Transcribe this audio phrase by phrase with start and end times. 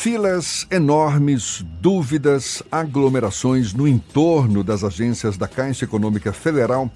[0.00, 6.90] Filas enormes, dúvidas, aglomerações no entorno das agências da Caixa Econômica Federal.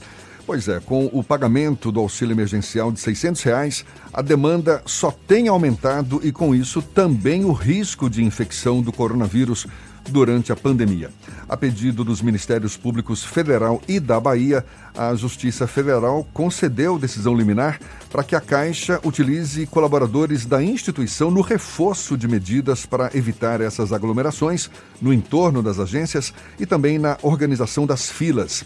[0.47, 5.49] Pois é, com o pagamento do auxílio emergencial de 600 reais, a demanda só tem
[5.49, 9.67] aumentado e, com isso, também o risco de infecção do coronavírus
[10.11, 11.11] durante a pandemia.
[11.49, 14.65] A pedido dos Ministérios Públicos Federal e da Bahia,
[14.97, 17.81] a Justiça Federal concedeu decisão liminar
[18.11, 23.93] para que a Caixa utilize colaboradores da instituição no reforço de medidas para evitar essas
[23.93, 28.65] aglomerações no entorno das agências e também na organização das filas.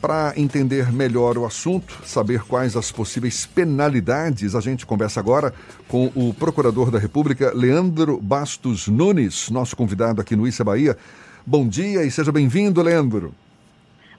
[0.00, 5.52] Para entender melhor o assunto, saber quais as possíveis penalidades, a gente conversa agora
[5.88, 10.96] com o Procurador da República, Leandro Bastos Nunes, nosso convidado aqui no Issa Bahia.
[11.46, 13.34] Bom dia e seja bem-vindo, Leandro.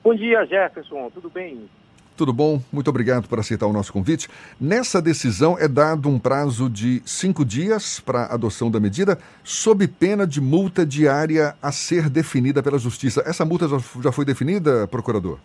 [0.03, 1.09] Bom dia, Jefferson.
[1.11, 1.67] Tudo bem?
[2.15, 2.61] Tudo bom?
[2.71, 4.29] Muito obrigado por aceitar o nosso convite.
[4.59, 9.87] Nessa decisão é dado um prazo de cinco dias para a adoção da medida, sob
[9.87, 13.23] pena de multa diária a ser definida pela Justiça.
[13.25, 13.67] Essa multa
[14.03, 15.39] já foi definida, procurador?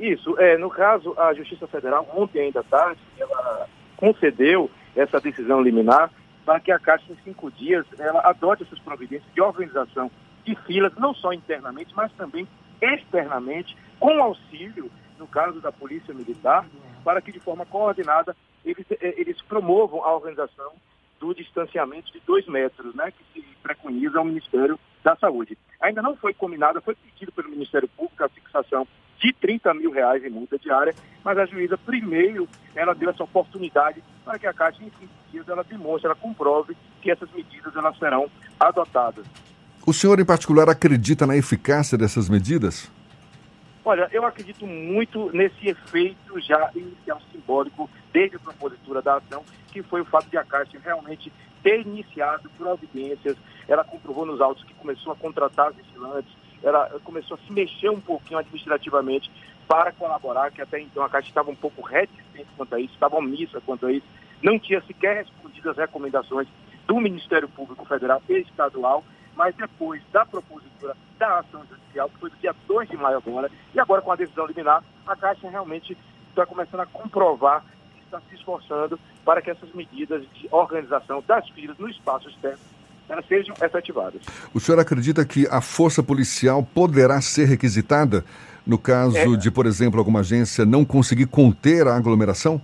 [0.00, 6.10] Isso, é, no caso, a Justiça Federal, ontem ainda tarde, ela concedeu essa decisão liminar
[6.46, 10.10] para que a Caixa, em cinco dias, ela adote essas providências de organização
[10.42, 12.48] de filas, não só internamente, mas também
[12.80, 16.66] externamente, com auxílio, no caso da Polícia Militar,
[17.04, 18.34] para que de forma coordenada
[18.64, 20.72] eles, eh, eles promovam a organização
[21.20, 25.58] do distanciamento de dois metros, né, que se preconiza ao Ministério da Saúde.
[25.78, 28.88] Ainda não foi combinada, foi pedido pelo Ministério Público a fixação
[29.20, 34.02] de 30 mil reais em multa diária, mas a juíza primeiro ela deu essa oportunidade
[34.24, 37.96] para que a Caixa em 15 dias ela demonstre, ela comprove que essas medidas elas
[37.98, 39.26] serão adotadas.
[39.86, 42.90] O senhor em particular acredita na eficácia dessas medidas?
[43.84, 49.82] Olha, eu acredito muito nesse efeito já inicial simbólico desde a propositura da ação, que
[49.82, 53.36] foi o fato de a Caixa realmente ter iniciado providências.
[53.66, 56.32] Ela comprovou nos autos que começou a contratar vigilantes,
[56.62, 59.30] ela começou a se mexer um pouquinho administrativamente
[59.66, 63.16] para colaborar, que até então a Caixa estava um pouco reticente quanto a isso, estava
[63.16, 64.06] omissa quanto a isso,
[64.42, 66.48] não tinha sequer respondido as recomendações
[66.86, 69.04] do Ministério Público Federal e Estadual,
[69.36, 73.50] mas depois da propositura da ação judicial, que foi do dia 2 de maio agora,
[73.74, 75.96] e agora com a decisão liminar, a Caixa realmente
[76.30, 77.62] está começando a comprovar
[77.94, 82.79] que está se esforçando para que essas medidas de organização das filas no espaço externo
[83.10, 84.22] elas sejam efetivadas.
[84.54, 88.24] O senhor acredita que a força policial poderá ser requisitada
[88.66, 92.60] no caso é, de, por exemplo, alguma agência não conseguir conter a aglomeração?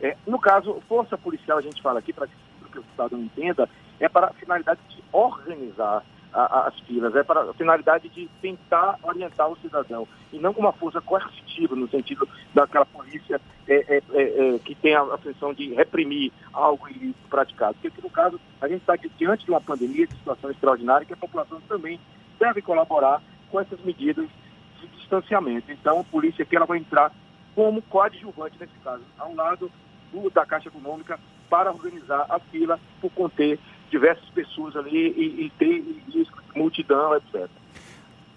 [0.00, 4.08] É, no caso, força policial, a gente fala aqui, para que o cidadão entenda, é
[4.08, 9.48] para a finalidade de organizar a, as filas, é para a finalidade de tentar orientar
[9.48, 14.54] o cidadão, e não com uma força coercitiva, no sentido daquela polícia é, é, é,
[14.54, 17.76] é que tem a, a função de reprimir algo ilícito praticado.
[17.80, 21.16] Porque, no caso, a gente está diante de uma pandemia, de situação extraordinária, que a
[21.16, 21.98] população também
[22.38, 24.28] deve colaborar com essas medidas
[24.80, 25.72] de distanciamento.
[25.72, 27.12] Então, a polícia aqui ela vai entrar
[27.54, 29.70] como coadjuvante nesse caso, ao lado
[30.12, 31.18] do, da Caixa Econômica,
[31.50, 33.58] para organizar a fila por conter
[33.90, 37.48] diversas pessoas ali e, e ter risco de multidão, etc.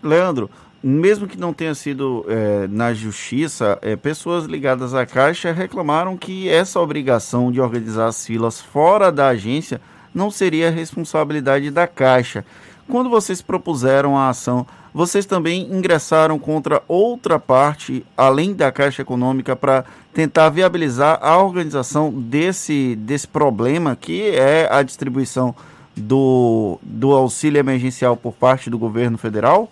[0.02, 0.50] Leandro,
[0.84, 6.50] mesmo que não tenha sido é, na justiça, é, pessoas ligadas à Caixa reclamaram que
[6.50, 9.80] essa obrigação de organizar as filas fora da agência
[10.14, 12.44] não seria responsabilidade da Caixa.
[12.92, 19.56] Quando vocês propuseram a ação, vocês também ingressaram contra outra parte, além da Caixa Econômica,
[19.56, 25.56] para tentar viabilizar a organização desse, desse problema, que é a distribuição
[25.96, 29.72] do, do auxílio emergencial por parte do governo federal?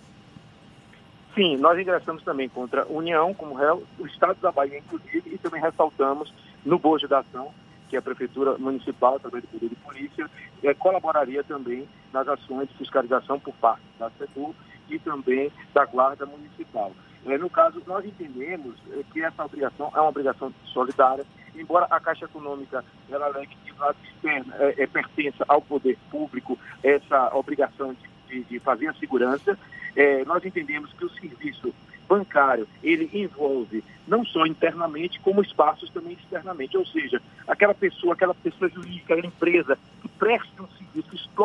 [1.34, 5.36] Sim, nós ingressamos também contra a União como réu, o Estado da Bahia, inclusive, e
[5.36, 6.32] também ressaltamos
[6.64, 7.48] no bojo da ação
[7.90, 10.30] que a Prefeitura Municipal, através do Poder de Polícia,
[10.62, 14.54] é, colaboraria também nas ações de fiscalização por parte da SEDU
[14.88, 16.92] e também da Guarda Municipal.
[17.26, 22.00] É, no caso, nós entendemos é, que essa obrigação é uma obrigação solidária, embora a
[22.00, 27.94] Caixa Econômica ela alegue que lado externo é, é, pertença ao poder público essa obrigação
[27.94, 29.58] de, de, de fazer a segurança,
[29.96, 31.74] é, nós entendemos que o serviço
[32.08, 36.76] bancário, ele envolve não só internamente, como espaços também externamente.
[36.76, 40.49] Ou seja, aquela pessoa, aquela pessoa jurídica, aquela empresa que presta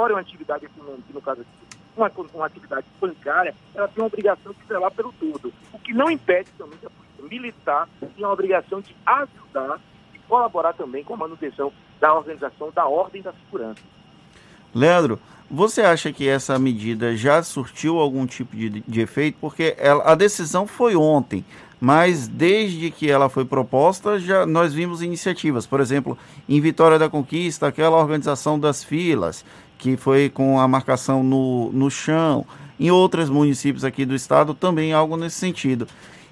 [0.05, 4.07] serviço, explore uma atividade econômica, no caso aqui, uma, uma atividade bancária, ela tem uma
[4.07, 5.53] obrigação de zelar pelo todo.
[5.73, 9.79] O que não impede também que a polícia militar tenha a obrigação de ajudar
[10.13, 13.81] e colaborar também com a manutenção da organização da ordem da segurança.
[14.73, 15.19] Leandro,
[15.49, 19.37] você acha que essa medida já surtiu algum tipo de, de efeito?
[19.39, 21.45] Porque ela, a decisão foi ontem.
[21.79, 25.65] Mas desde que ela foi proposta, já nós vimos iniciativas.
[25.65, 26.17] Por exemplo,
[26.47, 29.45] em Vitória da Conquista, aquela organização das filas,
[29.77, 32.45] que foi com a marcação no, no chão.
[32.79, 35.87] Em outros municípios aqui do estado, também algo nesse sentido.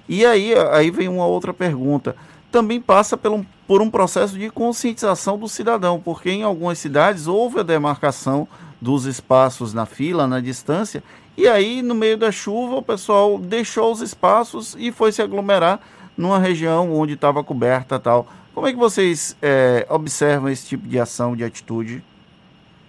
[0.08, 2.14] E aí, aí vem uma outra pergunta.
[2.54, 7.26] Também passa por um, por um processo de conscientização do cidadão, porque em algumas cidades
[7.26, 8.46] houve a demarcação
[8.80, 11.02] dos espaços na fila, na distância,
[11.36, 15.80] e aí, no meio da chuva, o pessoal deixou os espaços e foi se aglomerar
[16.16, 18.24] numa região onde estava coberta tal.
[18.54, 22.04] Como é que vocês é, observam esse tipo de ação, de atitude?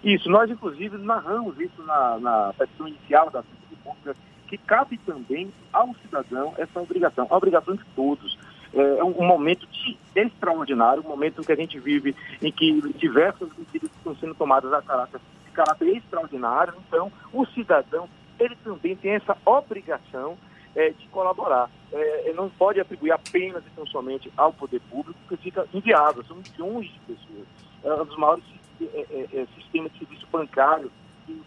[0.04, 3.44] Isso, nós inclusive narramos isso na, na petição inicial da
[3.84, 4.16] Pública,
[4.48, 8.38] que cabe também ao cidadão essa obrigação, a obrigação de todos.
[8.76, 13.50] É, é um momento de extraordinário, um momento que a gente vive em que diversas
[13.58, 16.74] medidas estão sendo tomadas a caráter, de caráter extraordinário.
[16.88, 20.38] Então, o cidadão ele também tem essa obrigação
[20.76, 21.70] é, de colaborar.
[21.94, 26.24] É, não pode atribuir apenas e tão somente ao poder público, porque fica inviável.
[26.26, 27.48] São milhões de pessoas.
[27.84, 28.44] É um dos maiores
[28.82, 30.92] é, é, é sistemas de serviço bancário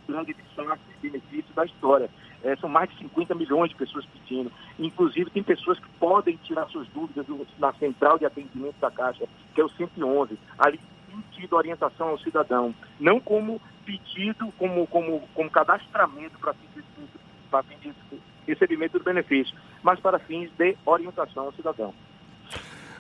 [0.09, 2.11] grande de benefício da história.
[2.43, 4.51] É, são mais de 50 milhões de pessoas pedindo.
[4.79, 7.27] Inclusive, tem pessoas que podem tirar suas dúvidas
[7.59, 10.39] na central de atendimento da Caixa, que é o 111.
[10.59, 17.81] Ali tem tido orientação ao cidadão, não como pedido, como, como, como cadastramento para fins
[17.81, 21.93] de recebimento do benefício, mas para fins de orientação ao cidadão.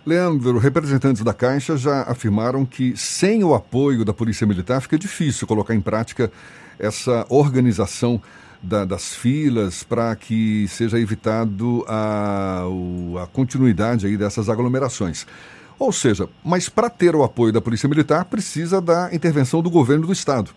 [0.06, 5.46] Leandro, representantes da Caixa já afirmaram que sem o apoio da Polícia Militar fica difícil
[5.46, 6.32] colocar em prática
[6.78, 8.20] essa organização
[8.62, 12.64] da, das filas para que seja evitado a,
[13.22, 15.26] a continuidade aí dessas aglomerações.
[15.78, 20.06] Ou seja, mas para ter o apoio da Polícia Militar precisa da intervenção do governo
[20.06, 20.50] do Estado.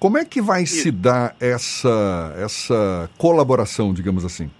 [0.00, 0.82] Como é que vai Isso.
[0.82, 4.50] se dar essa, essa colaboração, digamos assim?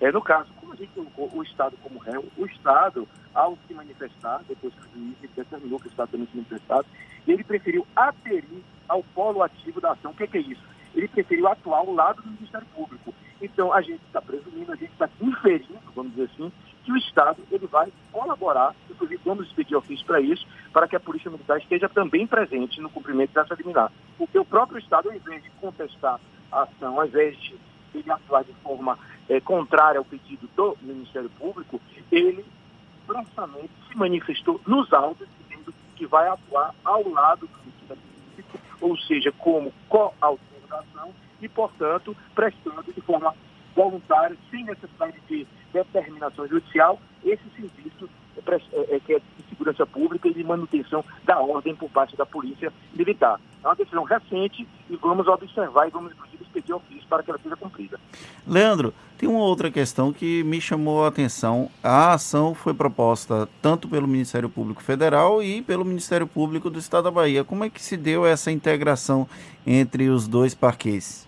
[0.00, 3.74] É, no caso, como a gente colocou o Estado como réu, o Estado, ao se
[3.74, 6.86] manifestar, depois que o juiz determinou que o Estado também se manifestado,
[7.26, 10.10] ele preferiu aderir ao polo ativo da ação.
[10.10, 10.62] O que é, que é isso?
[10.94, 13.14] Ele preferiu atuar ao lado do Ministério Público.
[13.40, 16.50] Então, a gente está presumindo, a gente está inferindo, vamos dizer assim,
[16.84, 21.00] que o Estado ele vai colaborar, inclusive vamos expedir ofício para isso, para que a
[21.00, 23.92] Polícia Militar esteja também presente no cumprimento dessa liminar.
[24.16, 26.18] Porque o próprio Estado, ao invés de contestar
[26.50, 27.56] a ação, ao invés de
[27.94, 28.98] ele atuar de forma
[29.28, 31.80] é, contrária ao pedido do Ministério Público,
[32.10, 32.44] ele
[33.06, 38.02] prontamente se manifestou nos autos, dizendo que vai atuar ao lado do Ministério
[38.80, 40.38] ou seja, como coautor
[40.68, 43.34] da ação e, portanto, prestando de forma
[43.78, 49.86] voluntária, sem necessidade de determinação judicial, esse serviço é, é, é, que é de segurança
[49.86, 53.40] pública e de manutenção da ordem por parte da Polícia Militar.
[53.62, 57.38] É uma decisão recente e vamos observar e vamos, inclusive, pedir ofício para que ela
[57.40, 58.00] seja cumprida.
[58.46, 61.70] Leandro, tem uma outra questão que me chamou a atenção.
[61.82, 67.04] A ação foi proposta tanto pelo Ministério Público Federal e pelo Ministério Público do Estado
[67.04, 67.44] da Bahia.
[67.44, 69.28] Como é que se deu essa integração
[69.64, 71.27] entre os dois parquês?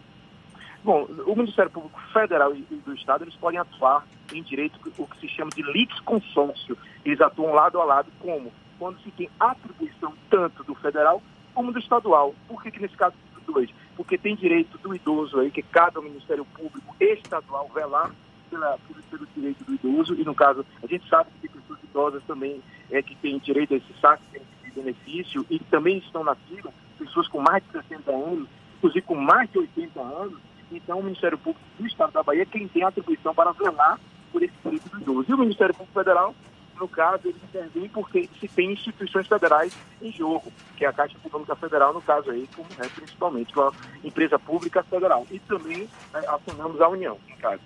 [0.82, 5.20] Bom, o Ministério Público Federal e do Estado, eles podem atuar em direito o que
[5.20, 6.76] se chama de litisconsórcio.
[7.04, 8.52] Eles atuam lado a lado como?
[8.78, 11.22] Quando se tem atribuição tanto do federal
[11.54, 12.34] como do estadual.
[12.48, 13.14] Por que, que nesse caso
[13.46, 13.70] dois?
[13.96, 18.10] Porque tem direito do idoso aí, que cabe ao Ministério Público estadual velar
[18.48, 18.78] pela,
[19.10, 22.62] pelo direito do idoso, e no caso, a gente sabe que tem pessoas idosas também
[22.90, 24.22] é, que têm direito a esse saque
[24.64, 28.48] de benefício e também estão na fila, pessoas com mais de 60 anos,
[28.78, 30.38] inclusive com mais de 80 anos,
[30.70, 33.98] então, o Ministério Público do Estado da Bahia é quem tem a atribuição para velar
[34.32, 35.26] por esse direito do idoso.
[35.28, 36.34] E o Ministério Público Federal,
[36.78, 41.16] no caso, ele intervém porque se tem instituições federais em jogo, que é a Caixa
[41.16, 43.72] Econômica Federal, no caso aí, como é principalmente, uma
[44.04, 45.26] empresa pública federal.
[45.30, 47.62] E também é, acionamos a União, no caso.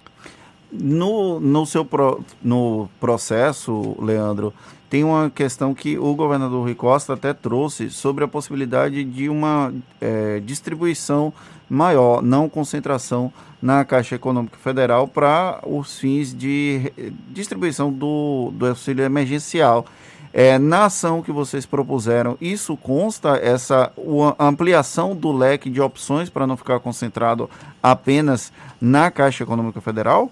[0.73, 4.53] No, no seu pro, no processo, Leandro,
[4.95, 9.75] tem uma questão que o governador Rui Costa até trouxe sobre a possibilidade de uma
[10.01, 11.33] é, distribuição
[11.69, 16.93] maior, não concentração na Caixa Econômica Federal para os fins de
[17.29, 19.85] distribuição do, do auxílio emergencial.
[20.33, 23.91] É, na ação que vocês propuseram, isso consta essa
[24.39, 27.51] ampliação do leque de opções para não ficar concentrado
[27.83, 30.31] apenas na Caixa Econômica Federal?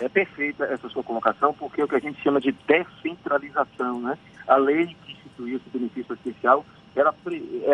[0.00, 4.00] É perfeita essa sua colocação, porque é o que a gente chama de descentralização.
[4.00, 4.18] Né?
[4.46, 7.14] A lei que instituiu esse benefício especial, ela,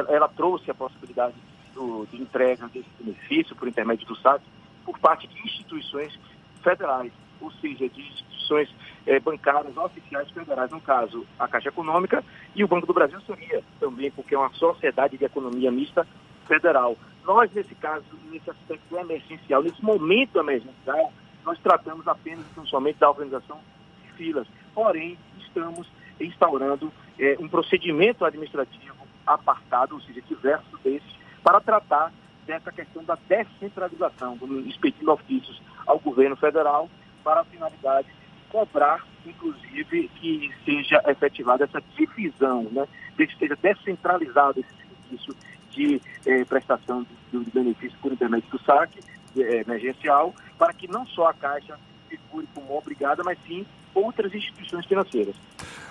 [0.08, 1.34] ela trouxe a possibilidade
[1.74, 4.42] do, de entrega desse benefício por intermédio do SAT
[4.84, 6.18] por parte de instituições
[6.62, 8.68] federais, ou seja, de instituições
[9.06, 12.24] eh, bancárias oficiais federais, no caso, a Caixa Econômica
[12.54, 16.06] e o Banco do Brasil seria também, porque é uma sociedade de economia mista
[16.46, 16.96] federal.
[17.24, 21.12] Nós, nesse caso, nesse aspecto emergencial, nesse momento emergencial,
[21.44, 23.58] nós tratamos apenas e somente da organização
[24.02, 24.46] de filas.
[24.74, 25.88] Porém, estamos
[26.20, 28.96] instaurando é, um procedimento administrativo
[29.26, 32.12] apartado, ou seja, diverso desses, para tratar
[32.46, 36.88] dessa questão da descentralização, expedindo ofícios ao governo federal
[37.22, 43.56] para a finalidade de cobrar, inclusive, que seja efetivada essa divisão, né, de que seja
[43.56, 45.36] descentralizado esse serviço
[45.70, 49.00] de eh, prestação do, do, benefício por intermédio do eh,
[49.36, 55.34] emergencial, para que não só a Caixa figure como obrigada, mas sim outras instituições financeiras.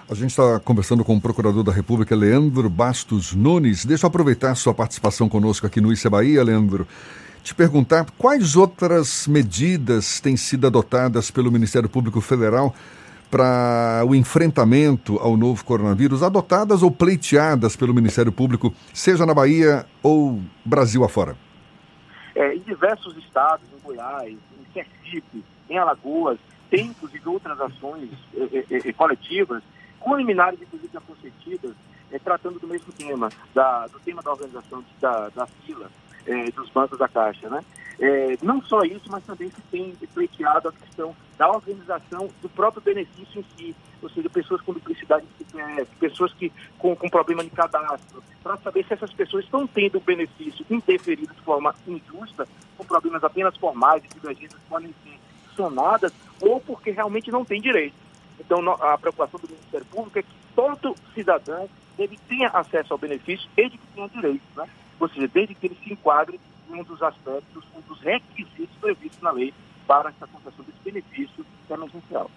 [0.10, 3.86] A gente está conversando com o Procurador da República, Leandro Bastos Nunes.
[3.86, 6.88] Deixa eu aproveitar sua participação conosco aqui no Issa Bahia, Leandro.
[7.44, 12.76] Te perguntar quais outras medidas têm sido adotadas pelo Ministério Público Federal
[13.32, 19.86] para o enfrentamento ao novo coronavírus, adotadas ou pleiteadas pelo Ministério Público, seja na Bahia
[20.04, 21.38] ou Brasil afora?
[22.36, 28.58] É, em diversos estados, em Goiás, em Sergipe, em Alagoas, tem inclusive outras ações é,
[28.76, 29.62] é, é coletivas
[30.00, 31.76] com liminares, inclusive, já concedidas,
[32.12, 35.90] é, tratando do mesmo tema, da, do tema da organização da, da fila
[36.26, 37.50] é, dos bancos da Caixa.
[37.50, 37.64] Né?
[38.00, 42.82] É, não só isso, mas também se tem pleiteado a questão da organização do próprio
[42.82, 47.44] benefício em si, ou seja, pessoas com duplicidade de CPF, pessoas que, com, com problema
[47.44, 52.48] de cadastro, para saber se essas pessoas estão tendo o benefício interferido de forma injusta,
[52.78, 55.20] com problemas apenas formais, de divergências podem ser
[55.56, 57.96] sanadas, ou porque realmente não tem direito.
[58.40, 63.48] Então, a preocupação do Ministério Público é que todo cidadão ele tenha acesso ao benefício
[63.56, 64.68] desde que tenha direito, né?
[65.00, 66.40] ou seja, desde que ele se enquadre
[66.74, 69.54] um dos aspectos, um dos requisitos previstos na lei
[69.88, 72.30] para essa concessão desse benefício emergencial.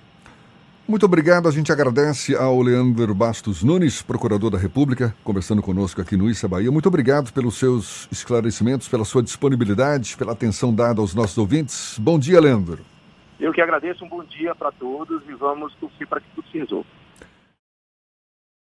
[0.87, 1.49] Muito obrigado.
[1.49, 6.47] A gente agradece ao Leandro Bastos Nunes, procurador da República, conversando conosco aqui no Issa
[6.47, 6.71] Bahia.
[6.71, 11.99] Muito obrigado pelos seus esclarecimentos, pela sua disponibilidade, pela atenção dada aos nossos ouvintes.
[11.99, 12.81] Bom dia, Leandro.
[13.41, 16.59] Eu que agradeço, um bom dia para todos e vamos torcer para que tudo se
[16.59, 16.87] resolva.